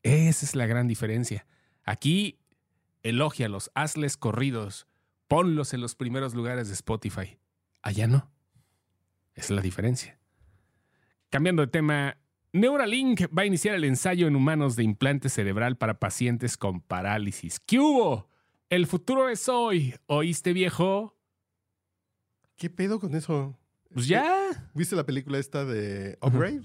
Esa 0.02 0.44
es 0.44 0.54
la 0.54 0.66
gran 0.66 0.88
diferencia. 0.88 1.46
Aquí, 1.84 2.38
elógialos, 3.02 3.70
hazles 3.74 4.16
corridos, 4.16 4.86
ponlos 5.28 5.74
en 5.74 5.80
los 5.80 5.94
primeros 5.94 6.34
lugares 6.34 6.68
de 6.68 6.74
Spotify. 6.74 7.38
Allá 7.82 8.06
no. 8.06 8.30
Esa 9.34 9.46
es 9.46 9.50
la 9.50 9.62
diferencia. 9.62 10.18
Cambiando 11.30 11.62
de 11.62 11.68
tema, 11.68 12.16
Neuralink 12.54 13.22
va 13.36 13.42
a 13.42 13.46
iniciar 13.46 13.74
el 13.74 13.82
ensayo 13.82 14.28
en 14.28 14.36
humanos 14.36 14.76
de 14.76 14.84
implante 14.84 15.28
cerebral 15.28 15.76
para 15.76 15.98
pacientes 15.98 16.56
con 16.56 16.80
parálisis. 16.80 17.58
¿Qué 17.58 17.80
hubo? 17.80 18.30
El 18.70 18.86
futuro 18.86 19.28
es 19.28 19.48
hoy. 19.48 19.96
¿Oíste, 20.06 20.52
viejo? 20.52 21.18
¿Qué 22.54 22.70
pedo 22.70 23.00
con 23.00 23.12
eso? 23.16 23.58
Pues 23.92 24.06
ya. 24.06 24.70
¿Viste 24.72 24.94
la 24.94 25.04
película 25.04 25.38
esta 25.38 25.64
de 25.64 26.16
Upgrade? 26.22 26.62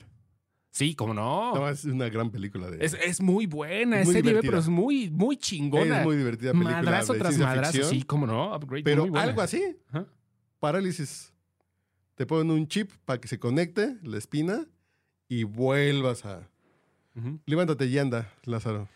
Sí, 0.69 0.93
cómo 0.93 1.15
no. 1.15 1.55
No, 1.55 1.67
es 1.67 1.83
una 1.85 2.07
gran 2.07 2.29
película. 2.29 2.69
De... 2.69 2.85
Es, 2.85 2.93
es 2.93 3.19
muy 3.19 3.47
buena, 3.47 4.01
es, 4.01 4.05
muy 4.05 4.13
serie, 4.13 4.41
pero 4.41 4.59
es 4.59 4.67
muy, 4.67 5.09
muy 5.09 5.37
chingona. 5.37 6.01
Es 6.01 6.05
muy 6.05 6.17
divertida 6.17 6.51
película. 6.51 6.83
Madrazo 6.83 7.13
de 7.13 7.19
tras 7.19 7.35
madrazo, 7.39 7.71
ficción, 7.71 7.89
sí, 7.89 8.03
cómo 8.03 8.27
no. 8.27 8.55
Upgrade, 8.55 8.83
Pero 8.83 9.01
muy 9.01 9.09
buena. 9.09 9.27
algo 9.27 9.41
así. 9.41 9.75
Parálisis. 10.59 11.33
Te 12.13 12.27
ponen 12.27 12.51
un 12.51 12.67
chip 12.67 12.91
para 13.05 13.19
que 13.19 13.27
se 13.27 13.39
conecte 13.39 13.97
la 14.03 14.19
espina 14.19 14.67
y 15.29 15.43
vuelvas 15.43 16.25
a. 16.25 16.47
Ujú. 17.15 17.39
Levántate 17.45 17.85
y 17.85 17.97
anda, 17.97 18.29
Lázaro. 18.43 18.89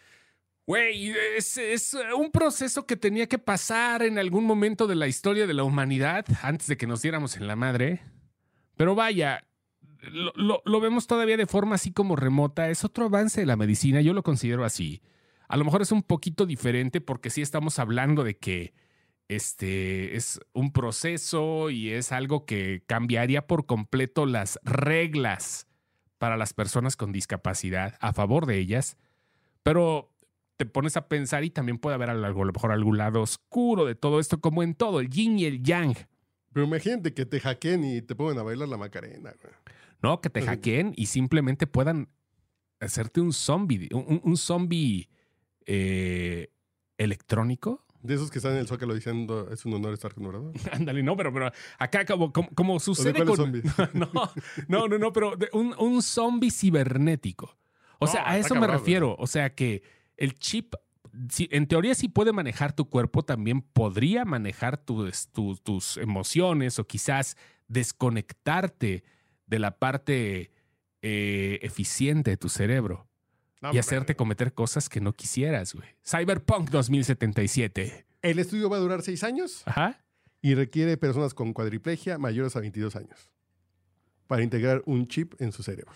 Güey, 0.66 1.12
es, 1.38 1.58
es 1.58 1.96
un 2.18 2.32
proceso 2.32 2.86
que 2.86 2.96
tenía 2.96 3.28
que 3.28 3.38
pasar 3.38 4.02
en 4.04 4.18
algún 4.18 4.46
momento 4.46 4.88
de 4.88 4.96
la 4.96 5.08
historia 5.08 5.46
de 5.46 5.54
la 5.54 5.64
humanidad 5.64 6.26
antes 6.42 6.68
de 6.68 6.78
que 6.78 6.88
nos 6.88 7.02
diéramos 7.02 7.36
en 7.38 7.48
la 7.48 7.56
madre. 7.58 8.02
Pero 8.78 8.96
vaya, 8.96 9.46
lo, 10.12 10.32
lo- 10.36 10.62
lo 10.66 10.80
vemos 10.80 11.06
todavía 11.06 11.36
de 11.38 11.48
forma 11.48 11.76
así 11.76 11.92
como 11.92 12.16
remota. 12.16 12.70
Es 12.70 12.84
otro 12.86 13.06
avance 13.06 13.42
de 13.42 13.46
la 13.48 13.58
medicina, 13.58 14.00
yo 14.02 14.14
lo 14.14 14.24
considero 14.24 14.64
así. 14.64 15.02
A 15.50 15.58
lo 15.58 15.66
mejor 15.66 15.82
es 15.82 15.92
un 15.92 16.02
poquito 16.02 16.46
diferente 16.46 17.02
porque 17.02 17.30
sí 17.30 17.42
estamos 17.42 17.78
hablando 17.78 18.24
de 18.24 18.38
que 18.38 18.74
este 19.28 20.16
es 20.16 20.40
un 20.54 20.72
proceso 20.72 21.70
y 21.70 21.90
es 21.92 22.12
algo 22.14 22.46
que 22.46 22.84
cambiaría 22.88 23.48
por 23.48 23.66
completo 23.66 24.26
las 24.26 24.60
reglas 24.64 25.68
para 26.24 26.38
las 26.38 26.54
personas 26.54 26.96
con 26.96 27.12
discapacidad 27.12 27.98
a 28.00 28.14
favor 28.14 28.46
de 28.46 28.58
ellas. 28.58 28.96
Pero 29.62 30.10
te 30.56 30.66
pones 30.66 30.96
a 30.96 31.10
pensar 31.10 31.44
y 31.44 31.50
también 31.50 31.78
puede 31.80 31.96
haber 31.96 32.10
algo, 32.10 32.44
a 32.44 32.46
lo 32.46 32.54
mejor 32.54 32.72
algún 32.72 32.98
lado 32.98 33.22
oscuro 33.22 33.84
de 33.84 33.96
todo 33.96 34.22
esto, 34.22 34.40
como 34.40 34.64
en 34.64 34.74
todo, 34.74 35.02
el 35.02 35.10
yin 35.10 35.38
y 35.38 35.44
el 35.44 35.62
yang. 35.62 35.94
Pero 36.54 36.66
imagínate 36.66 37.14
que 37.14 37.26
te 37.26 37.42
hackeen 37.42 37.84
y 37.84 38.02
te 38.02 38.16
pongan 38.16 38.38
a 38.38 38.44
bailar 38.44 38.70
la 38.70 38.78
macarena. 38.78 39.34
güey. 39.42 39.54
¿no? 40.02 40.22
Que 40.22 40.30
te 40.30 40.42
hackeen 40.44 40.94
y 40.96 41.08
simplemente 41.08 41.68
puedan 41.68 42.08
hacerte 42.80 43.20
un 43.20 43.34
zombie, 43.34 43.90
un, 43.92 44.06
un- 44.08 44.22
un 44.24 44.38
zombie 44.38 45.10
eh, 45.66 46.54
electrónico. 46.98 47.83
De 48.04 48.14
esos 48.16 48.30
que 48.30 48.38
están 48.40 48.52
en 48.54 48.60
el 48.60 48.68
zócalo 48.68 48.94
diciendo 48.94 49.50
es 49.52 49.66
un 49.66 49.74
honor 49.74 49.94
estar 49.94 50.14
con 50.14 50.26
Obrador. 50.26 50.52
Ándale, 50.72 51.02
no, 51.02 51.16
pero, 51.18 51.34
pero 51.34 51.52
acá 51.80 52.06
como, 52.06 52.32
como, 52.32 52.50
como 52.50 52.74
¿O 52.74 52.78
de 52.78 52.80
sucede 52.84 53.26
con... 53.26 53.52
No, 53.94 54.10
no, 54.68 54.88
no, 54.88 54.98
no, 55.00 55.14
pero 55.14 55.36
de 55.36 55.50
un, 55.54 55.74
un 55.80 56.02
zombie 56.04 56.52
cibernético. 56.52 57.58
O 58.00 58.06
No, 58.06 58.12
sea, 58.12 58.30
a 58.30 58.38
eso 58.38 58.56
me 58.56 58.68
refiero. 58.68 59.16
O 59.18 59.26
sea, 59.26 59.56
que 59.56 59.82
el 60.18 60.36
chip, 60.38 60.76
si- 61.30 61.48
en 61.52 61.66
teoría 61.68 61.96
sí 61.96 62.10
puede 62.10 62.34
manejar 62.34 62.76
tu 62.76 62.90
cuerpo, 62.90 63.24
también 63.24 63.62
podría 63.62 64.26
manejar 64.26 64.78
tus, 64.78 65.28
tus, 65.30 65.62
tus 65.64 65.98
emociones 65.98 66.80
o 66.80 66.86
quizás 66.86 67.38
desconectarte 67.70 69.04
de 69.48 69.60
la 69.60 69.80
parte 69.80 70.52
eh, 71.02 71.60
eficiente 71.62 72.32
de 72.32 72.38
tu 72.38 72.50
cerebro 72.50 73.08
No, 73.64 73.74
y 73.74 73.78
hacerte 73.78 74.18
cometer 74.18 74.54
cosas 74.54 74.90
que 74.90 75.00
no 75.00 75.14
quisieras, 75.14 75.74
güey. 75.74 75.88
Cyberpunk 76.06 76.70
2077. 76.70 78.06
El 78.22 78.40
estudio 78.40 78.70
va 78.70 78.76
a 78.76 78.80
durar 78.82 79.02
seis 79.04 79.24
años 79.24 79.64
Ajá. 79.66 80.04
y 80.42 80.54
requiere 80.54 80.98
personas 80.98 81.34
con 81.34 81.54
cuadriplegia 81.54 82.18
mayores 82.18 82.58
a 82.58 82.60
22 82.60 82.98
años 82.98 83.32
para 84.28 84.44
integrar 84.44 84.84
un 84.86 85.08
chip 85.08 85.40
en 85.40 85.54
sus 85.54 85.66
cerebros. 85.66 85.96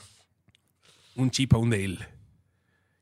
Un 1.17 1.29
chip 1.29 1.53
a 1.53 1.57
un 1.57 1.69
Dale. 1.69 2.07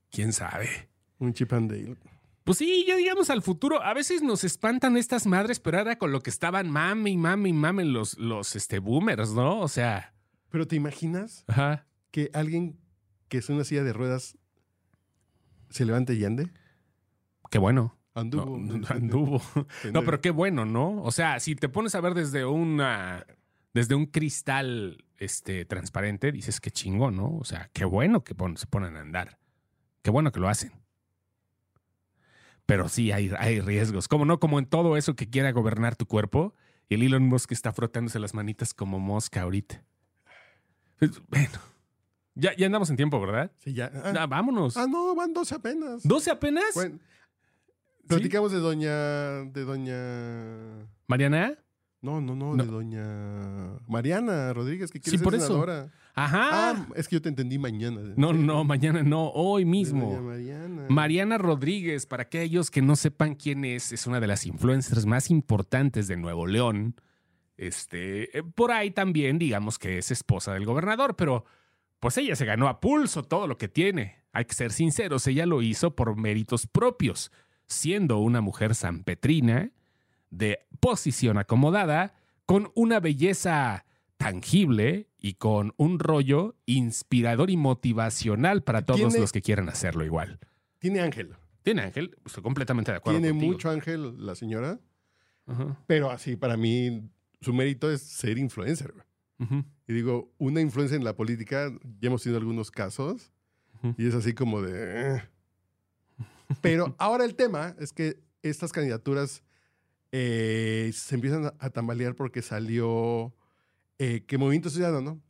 ¿Quién 0.09 0.33
sabe? 0.33 0.89
Un 1.19 1.33
chip 1.33 1.53
and 1.53 1.69
Dale. 1.71 1.97
Pues 2.43 2.57
sí, 2.57 2.85
ya 2.87 2.95
digamos 2.95 3.29
al 3.29 3.43
futuro. 3.43 3.83
A 3.83 3.93
veces 3.93 4.23
nos 4.23 4.43
espantan 4.43 4.97
estas 4.97 5.27
madres, 5.27 5.59
pero 5.59 5.77
ahora 5.77 5.99
con 5.99 6.11
lo 6.11 6.21
que 6.21 6.31
estaban 6.31 6.71
mame 6.71 7.11
y 7.11 7.17
mame 7.17 7.49
y 7.49 7.53
mame 7.53 7.85
los, 7.85 8.17
los 8.17 8.55
este, 8.55 8.79
boomers, 8.79 9.31
¿no? 9.31 9.59
O 9.59 9.67
sea, 9.67 10.15
Pero 10.49 10.65
¿te 10.67 10.75
imaginas 10.75 11.43
ajá. 11.47 11.85
que 12.09 12.31
alguien 12.33 12.79
que 13.27 13.37
es 13.37 13.49
una 13.49 13.63
silla 13.63 13.83
de 13.83 13.93
ruedas 13.93 14.37
se 15.69 15.85
levante 15.85 16.13
y 16.13 16.23
ande? 16.25 16.49
Qué 17.51 17.57
bueno. 17.57 17.97
Anduvo. 18.13 18.57
No, 18.57 18.77
no, 18.77 18.87
anduvo. 18.89 19.41
No, 19.91 20.03
pero 20.03 20.21
qué 20.21 20.31
bueno, 20.31 20.65
¿no? 20.65 21.01
O 21.03 21.11
sea, 21.11 21.39
si 21.39 21.55
te 21.55 21.67
pones 21.69 21.95
a 21.95 22.01
ver 22.01 22.13
desde 22.13 22.45
una 22.45 23.25
desde 23.73 23.93
un 23.95 24.05
cristal 24.05 25.03
este 25.17 25.65
transparente, 25.65 26.31
dices 26.31 26.61
qué 26.61 26.71
chingón, 26.71 27.17
¿no? 27.17 27.35
O 27.35 27.43
sea, 27.43 27.69
qué 27.73 27.83
bueno 27.83 28.23
que 28.23 28.33
pon- 28.33 28.55
se 28.57 28.67
ponen 28.67 28.95
a 28.95 29.01
andar. 29.01 29.37
Qué 30.01 30.11
bueno 30.11 30.31
que 30.31 30.39
lo 30.39 30.47
hacen. 30.47 30.71
Pero 32.65 32.87
sí 32.89 33.11
hay, 33.11 33.31
hay 33.37 33.59
riesgos. 33.61 34.07
Como 34.07 34.25
no, 34.25 34.39
como 34.39 34.59
en 34.59 34.65
todo 34.65 34.97
eso 34.97 35.15
que 35.15 35.29
quiera 35.29 35.51
gobernar 35.51 35.95
tu 35.95 36.05
cuerpo. 36.07 36.53
Y 36.89 36.95
el 36.95 37.03
Elon 37.03 37.23
Musk 37.23 37.51
está 37.51 37.73
frotándose 37.73 38.19
las 38.19 38.33
manitas 38.33 38.73
como 38.73 38.99
mosca 38.99 39.41
ahorita. 39.41 39.83
Pues, 40.99 41.21
Bueno. 41.27 41.59
Ya, 42.35 42.55
ya 42.55 42.65
andamos 42.65 42.89
en 42.89 42.97
tiempo, 42.97 43.19
¿verdad? 43.19 43.51
Sí, 43.59 43.73
ya. 43.73 43.89
Ah, 43.93 44.13
Ah, 44.19 44.27
vámonos. 44.27 44.75
ah, 44.77 44.85
no, 44.89 45.15
van 45.15 45.33
12 45.33 45.55
apenas. 45.55 46.03
¿12 46.05 46.31
apenas? 46.31 46.65
Bueno, 46.75 46.99
platicamos 48.07 48.51
de 48.51 48.59
doña. 48.59 48.91
de 49.45 49.63
doña. 49.63 50.87
¿Mariana? 51.07 51.57
No, 52.01 52.21
no, 52.21 52.35
no, 52.35 52.55
No. 52.55 52.63
de 52.63 52.69
doña 52.69 53.79
Mariana 53.87 54.53
Rodríguez, 54.53 54.91
que 54.91 54.99
quiere 54.99 55.11
Sí, 55.11 55.17
ser 55.17 55.23
por 55.23 55.33
eso. 55.33 55.47
senadora. 55.47 55.91
Ajá. 56.13 56.49
Ah, 56.71 56.87
es 56.95 57.07
que 57.07 57.15
yo 57.15 57.21
te 57.21 57.29
entendí 57.29 57.57
mañana. 57.57 58.01
no, 58.15 58.31
no, 58.31 58.63
mañana 58.63 59.01
no, 59.01 59.29
hoy 59.29 59.65
mismo. 59.65 60.11
Doña 60.11 60.21
Mariana. 60.21 60.85
Mariana 60.89 61.37
Rodríguez, 61.37 62.05
para 62.05 62.23
aquellos 62.23 62.69
que 62.69 62.81
no 62.81 62.95
sepan 62.95 63.35
quién 63.35 63.65
es, 63.65 63.91
es 63.91 64.05
una 64.07 64.19
de 64.19 64.27
las 64.27 64.45
influencers 64.45 65.05
más 65.05 65.31
importantes 65.31 66.07
de 66.07 66.15
Nuevo 66.17 66.45
León. 66.47 66.95
Este, 67.57 68.37
eh, 68.37 68.43
por 68.43 68.71
ahí 68.71 68.91
también, 68.91 69.39
digamos 69.39 69.79
que 69.79 69.97
es 69.97 70.11
esposa 70.11 70.53
del 70.53 70.65
gobernador, 70.65 71.15
pero 71.15 71.45
pues 72.05 72.19
ella 72.19 72.35
se 72.35 72.45
ganó 72.45 72.67
a 72.67 72.79
pulso 72.81 73.23
todo 73.23 73.47
lo 73.47 73.57
que 73.57 73.67
tiene. 73.67 74.17
Hay 74.31 74.45
que 74.45 74.53
ser 74.53 74.71
sinceros, 74.71 75.25
ella 75.25 75.47
lo 75.47 75.63
hizo 75.63 75.95
por 75.95 76.15
méritos 76.15 76.67
propios, 76.67 77.31
siendo 77.65 78.19
una 78.19 78.41
mujer 78.41 78.75
sanpetrina, 78.75 79.71
de 80.29 80.59
posición 80.79 81.39
acomodada, 81.39 82.13
con 82.45 82.71
una 82.75 82.99
belleza 82.99 83.85
tangible 84.17 85.09
y 85.17 85.33
con 85.33 85.73
un 85.77 85.97
rollo 85.97 86.53
inspirador 86.67 87.49
y 87.49 87.57
motivacional 87.57 88.61
para 88.61 88.83
todos 88.85 88.99
Tiene- 88.99 89.19
los 89.21 89.31
que 89.31 89.41
quieran 89.41 89.67
hacerlo 89.67 90.05
igual. 90.05 90.37
Tiene 90.77 90.99
ángel. 91.01 91.33
Tiene 91.63 91.81
Ángel, 91.81 92.15
estoy 92.23 92.43
completamente 92.43 92.91
de 92.91 92.97
acuerdo. 92.97 93.17
Tiene 93.19 93.31
contigo. 93.31 93.51
mucho 93.53 93.71
ángel 93.71 94.23
la 94.23 94.35
señora. 94.35 94.79
Pero 95.87 96.11
así, 96.11 96.35
para 96.35 96.55
mí, 96.55 97.01
su 97.41 97.51
mérito 97.51 97.89
es 97.89 98.03
ser 98.03 98.37
influencer. 98.37 98.93
Y 99.87 99.93
digo, 99.93 100.33
una 100.37 100.61
influencia 100.61 100.95
en 100.95 101.03
la 101.03 101.15
política, 101.15 101.71
ya 101.99 102.07
hemos 102.07 102.23
tenido 102.23 102.39
algunos 102.39 102.71
casos, 102.71 103.31
y 103.97 104.07
es 104.07 104.15
así 104.15 104.33
como 104.33 104.61
de... 104.61 105.17
eh. 105.17 105.23
Pero 106.61 106.95
ahora 106.99 107.25
el 107.25 107.35
tema 107.35 107.75
es 107.79 107.93
que 107.93 108.19
estas 108.41 108.71
candidaturas 108.71 109.43
eh, 110.11 110.91
se 110.93 111.15
empiezan 111.15 111.51
a, 111.59 111.69
tambalear 111.69 112.15
porque 112.15 112.41
salió 112.41 113.33
eh, 113.99 114.23
que 114.25 114.37
Movimiento 114.37 114.69
Ciudadano 114.69 115.21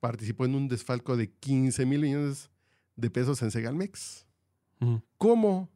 participó 0.00 0.44
en 0.44 0.54
un 0.54 0.68
desfalco 0.68 1.16
de 1.16 1.30
15 1.30 1.86
mil 1.86 2.00
millones 2.00 2.50
de 2.96 3.10
pesos 3.10 3.42
en 3.42 3.50
Segalmex. 3.50 4.26
Ujú. 4.80 5.02
¿Cómo 5.16 5.70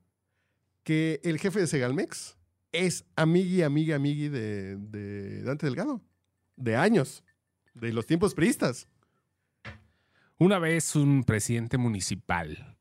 que 0.85 1.21
el 1.25 1.39
jefe 1.39 1.61
de 1.61 1.67
Segalmex 1.67 2.37
es 2.73 3.05
amigui, 3.17 3.63
amiga, 3.63 3.97
amigui 3.97 4.29
de, 4.29 4.77
de 4.77 5.43
Dante 5.43 5.67
Delgado? 5.67 6.01
De 6.57 6.77
años, 6.77 7.25
de 7.75 7.93
los 7.93 8.07
tiempos 8.07 8.35
priistas. 8.35 8.89
Una 10.39 10.59
vez 10.59 10.97
un 10.97 11.25
presidente 11.25 11.79
municipal, 11.79 12.77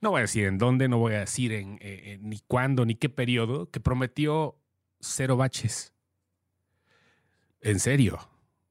no 0.00 0.10
voy 0.10 0.18
a 0.18 0.22
decir 0.22 0.44
en 0.46 0.58
dónde, 0.58 0.88
no 0.88 0.98
voy 0.98 1.14
a 1.14 1.20
decir 1.20 1.52
en, 1.52 1.74
eh, 1.74 1.78
eh, 2.14 2.18
ni 2.20 2.40
cuándo, 2.46 2.84
ni 2.84 2.94
qué 2.94 3.08
periodo, 3.08 3.70
que 3.70 3.80
prometió 3.80 4.58
cero 5.00 5.36
baches. 5.36 5.92
En 7.60 7.80
serio. 7.80 8.18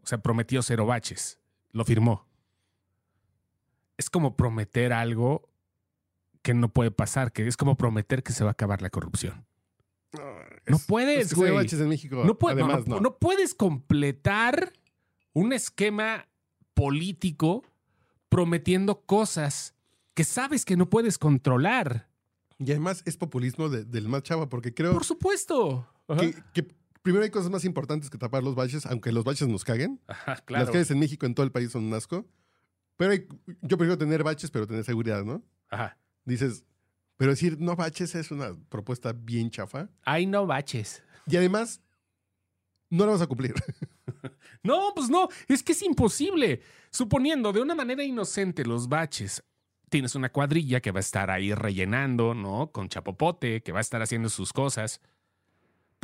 O 0.03 0.07
sea, 0.07 0.19
prometió 0.19 0.61
cero 0.61 0.85
baches. 0.85 1.39
Lo 1.71 1.83
firmó. 1.83 2.27
Es 3.97 4.09
como 4.09 4.37
prometer 4.37 4.93
algo 4.93 5.49
que 6.43 6.53
no 6.53 6.71
puede 6.71 6.91
pasar, 6.91 7.31
que 7.33 7.47
es 7.47 7.57
como 7.57 7.75
prometer 7.75 8.21
que 8.21 8.33
se 8.33 8.43
va 8.43 8.51
a 8.51 8.53
acabar 8.53 8.81
la 8.83 8.91
corrupción. 8.91 9.45
No 10.67 10.77
Es- 10.77 10.85
puedes, 10.85 11.25
es 11.25 11.29
que 11.29 11.35
güey. 11.35 11.49
No, 12.23 12.37
no, 12.67 12.67
no- 12.67 12.95
no. 12.95 13.01
no 13.01 13.17
puedes 13.17 13.55
completar 13.55 14.71
un 15.35 15.53
esquema 15.53 16.27
político 16.73 17.63
prometiendo 18.29 19.01
cosas 19.01 19.75
que 20.13 20.23
sabes 20.23 20.65
que 20.65 20.75
no 20.77 20.89
puedes 20.89 21.17
controlar. 21.17 22.09
Y 22.57 22.71
además 22.71 23.03
es 23.05 23.17
populismo 23.17 23.67
de- 23.69 23.83
del 23.83 24.07
más 24.07 24.23
chava, 24.23 24.47
porque 24.49 24.73
creo 24.73 24.93
Por 24.93 25.03
supuesto. 25.03 25.87
Que, 26.19 26.33
que 26.53 26.63
primero 27.01 27.23
hay 27.25 27.29
cosas 27.31 27.51
más 27.51 27.65
importantes 27.65 28.09
que 28.09 28.17
tapar 28.17 28.43
los 28.43 28.55
baches, 28.55 28.85
aunque 28.85 29.11
los 29.11 29.23
baches 29.25 29.47
nos 29.47 29.63
caguen. 29.65 29.99
Ajá, 30.07 30.37
claro. 30.37 30.63
Las 30.65 30.71
calles 30.71 30.89
en 30.91 30.99
México, 30.99 31.25
en 31.25 31.35
todo 31.35 31.45
el 31.45 31.51
país, 31.51 31.71
son 31.71 31.83
un 31.83 31.93
asco. 31.93 32.25
Pero 32.95 33.11
hay- 33.11 33.27
yo 33.61 33.77
prefiero 33.77 33.97
tener 33.97 34.23
baches, 34.23 34.49
pero 34.51 34.65
tener 34.67 34.85
seguridad, 34.85 35.25
¿no? 35.25 35.43
Ajá. 35.69 35.97
Dices, 36.23 36.63
pero 37.17 37.31
decir 37.31 37.57
no 37.59 37.75
baches 37.75 38.15
es 38.15 38.31
una 38.31 38.55
propuesta 38.69 39.11
bien 39.13 39.49
chafa. 39.51 39.89
Ay, 40.03 40.25
no 40.25 40.45
baches. 40.47 41.03
Y 41.27 41.35
además, 41.35 41.81
no 42.89 43.05
la 43.05 43.11
vas 43.13 43.21
a 43.21 43.27
cumplir. 43.27 43.53
No, 44.63 44.93
pues 44.95 45.09
no, 45.09 45.29
es 45.47 45.63
que 45.63 45.73
es 45.73 45.83
imposible. 45.83 46.61
Suponiendo 46.91 47.53
de 47.53 47.61
una 47.61 47.75
manera 47.75 48.03
inocente 48.03 48.65
los 48.65 48.87
baches, 48.87 49.43
tienes 49.89 50.15
una 50.15 50.31
cuadrilla 50.31 50.81
que 50.81 50.91
va 50.91 50.99
a 50.99 51.01
estar 51.01 51.29
ahí 51.29 51.53
rellenando, 51.53 52.33
¿no? 52.33 52.71
Con 52.71 52.89
chapopote, 52.89 53.61
que 53.61 53.71
va 53.71 53.79
a 53.79 53.81
estar 53.81 54.01
haciendo 54.01 54.29
sus 54.29 54.53
cosas. 54.53 55.01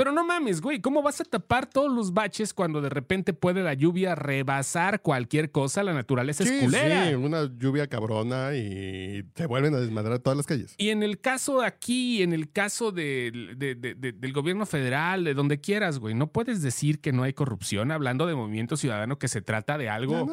Pero 0.01 0.13
no 0.13 0.25
mames, 0.25 0.61
güey, 0.61 0.81
¿cómo 0.81 1.03
vas 1.03 1.21
a 1.21 1.23
tapar 1.25 1.67
todos 1.69 1.91
los 1.93 2.11
baches 2.11 2.55
cuando 2.55 2.81
de 2.81 2.89
repente 2.89 3.33
puede 3.33 3.61
la 3.61 3.75
lluvia 3.75 4.15
rebasar 4.15 5.03
cualquier 5.03 5.51
cosa? 5.51 5.83
La 5.83 5.93
naturaleza 5.93 6.43
es 6.43 6.51
culera. 6.63 7.07
sí, 7.07 7.13
una 7.13 7.43
lluvia 7.59 7.85
cabrona 7.85 8.55
y 8.55 9.21
te 9.35 9.45
vuelven 9.45 9.75
a 9.75 9.79
desmadrar 9.79 10.17
todas 10.17 10.37
las 10.37 10.47
calles. 10.47 10.73
Y 10.79 10.89
en 10.89 11.03
el 11.03 11.19
caso 11.21 11.61
aquí, 11.61 12.23
en 12.23 12.33
el 12.33 12.51
caso 12.51 12.91
del- 12.91 13.59
de- 13.59 13.75
de- 13.75 13.93
de- 13.93 14.11
del 14.13 14.33
gobierno 14.33 14.65
federal, 14.65 15.23
de 15.23 15.35
donde 15.35 15.61
quieras, 15.61 15.99
güey, 15.99 16.15
no 16.15 16.31
puedes 16.31 16.63
decir 16.63 16.99
que 16.99 17.11
no 17.11 17.21
hay 17.21 17.33
corrupción 17.33 17.91
hablando 17.91 18.25
de 18.25 18.33
movimiento 18.33 18.77
ciudadano, 18.77 19.19
que 19.19 19.27
se 19.27 19.43
trata 19.43 19.77
de 19.77 19.87
algo. 19.89 20.27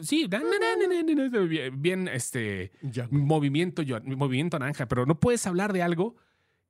Sí, 0.00 0.26
bien, 0.28 1.80
bien, 1.80 2.08
este, 2.08 2.72
Ya. 2.82 3.06
movimiento, 3.12 3.82
yo- 3.82 4.00
movimiento 4.02 4.58
naranja, 4.58 4.86
pero 4.88 5.06
no 5.06 5.20
puedes 5.20 5.46
hablar 5.46 5.72
de 5.72 5.82
algo 5.82 6.16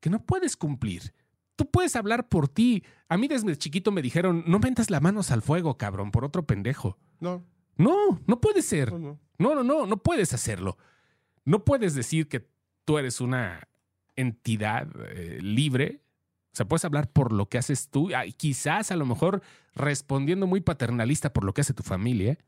que 0.01 0.11
no 0.11 0.23
puedes 0.23 0.59
cumplir. 0.59 1.15
Tú 1.57 1.71
puedes 1.71 1.97
hablar 1.97 2.29
por 2.29 2.49
ti. 2.49 2.85
A 3.09 3.17
mí 3.17 3.29
desde 3.29 3.57
chiquito 3.57 3.91
me 3.93 4.03
dijeron, 4.03 4.45
no 4.47 4.59
metas 4.59 4.91
las 4.91 5.01
manos 5.03 5.31
al 5.31 5.43
fuego, 5.43 5.77
cabrón, 5.79 6.11
por 6.11 6.25
otro 6.25 6.47
pendejo. 6.47 6.99
No, 7.21 7.45
No, 7.79 8.21
no 8.27 8.41
puede 8.41 8.63
ser. 8.63 8.93
no, 8.93 8.99
no. 8.99 9.21
No, 9.39 9.55
no, 9.55 9.63
no, 9.65 9.87
no 9.87 9.97
puedes 9.99 10.33
hacerlo. 10.33 10.79
No 11.45 11.65
puedes 11.65 11.95
decir 11.95 12.27
que 12.29 12.49
tú 12.87 12.97
eres 12.99 13.21
una 13.21 13.69
entidad 14.17 14.89
eh, 15.11 15.39
libre. 15.43 16.03
O 16.53 16.57
sea, 16.57 16.67
puedes 16.67 16.85
hablar 16.87 17.11
por 17.13 17.33
lo 17.33 17.49
que 17.51 17.59
haces 17.59 17.91
tú, 17.91 18.11
ah, 18.17 18.25
y 18.25 18.33
quizás 18.33 18.91
a 18.91 18.97
lo 18.97 19.05
mejor 19.05 19.43
respondiendo 19.75 20.47
muy 20.47 20.61
paternalista 20.63 21.33
por 21.35 21.45
lo 21.45 21.53
que 21.53 21.61
hace 21.61 21.75
tu 21.75 21.83
familia, 21.83 22.39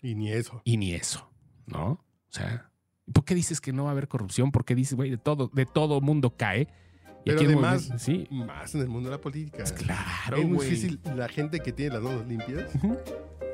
Y 0.00 0.14
ni 0.14 0.30
eso. 0.30 0.62
y 0.64 0.76
ni 0.76 0.92
eso, 0.94 1.28
¿no? 1.66 1.86
O 1.90 2.04
sea, 2.30 2.70
¿por 3.12 3.24
qué 3.24 3.34
dices 3.34 3.60
que 3.60 3.72
no 3.72 3.84
va 3.84 3.90
a 3.90 3.92
haber 3.92 4.06
corrupción? 4.06 4.52
¿Por 4.52 4.64
qué 4.64 4.76
dices, 4.76 4.94
güey, 4.94 5.10
de 5.10 5.18
todo, 5.18 5.50
de 5.52 5.66
todo 5.66 6.00
mundo 6.00 6.36
cae? 6.36 6.68
Y 7.24 7.30
Pero 7.30 7.40
además, 7.40 7.90
sí, 7.98 8.26
más 8.30 8.74
en 8.74 8.82
el 8.82 8.88
mundo 8.88 9.10
de 9.10 9.16
la 9.16 9.20
política. 9.20 9.64
claro, 9.64 10.36
es 10.36 10.46
muy 10.46 10.64
difícil. 10.64 11.00
La 11.16 11.28
gente 11.28 11.60
que 11.60 11.72
tiene 11.72 11.94
las 11.94 12.02
manos 12.02 12.26
limpias, 12.26 12.70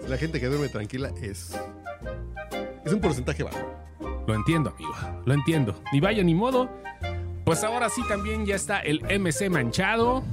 la 0.09 0.17
gente 0.17 0.41
que 0.41 0.47
duerme 0.47 0.69
tranquila 0.69 1.11
es. 1.21 1.59
Es 2.85 2.93
un 2.93 3.01
porcentaje 3.01 3.43
bajo. 3.43 3.59
Lo 4.27 4.35
entiendo, 4.35 4.71
amigo. 4.71 4.95
Lo 5.25 5.35
entiendo. 5.35 5.75
Ni 5.93 6.01
vaya 6.01 6.23
ni 6.23 6.35
modo. 6.35 6.71
Pues 7.45 7.63
ahora 7.63 7.89
sí 7.89 8.03
también 8.09 8.47
ya 8.47 8.55
está 8.55 8.81
el 8.81 9.01
MC 9.03 9.51
manchado. 9.51 10.25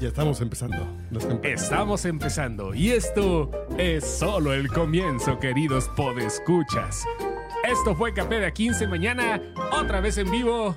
Ya, 0.00 0.08
estamos 0.08 0.40
empezando. 0.40 0.84
Estamos 1.44 2.04
empezando 2.04 2.74
y 2.74 2.90
esto 2.90 3.48
es 3.78 4.04
solo 4.04 4.52
el 4.52 4.66
comienzo, 4.66 5.38
queridos 5.38 5.88
podescuchas. 5.90 7.04
Esto 7.70 7.94
fue 7.94 8.12
Café 8.12 8.40
de 8.40 8.52
A15 8.52 8.88
mañana, 8.88 9.40
otra 9.70 10.00
vez 10.00 10.18
en 10.18 10.32
vivo. 10.32 10.76